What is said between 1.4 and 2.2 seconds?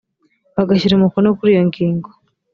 yo ngingo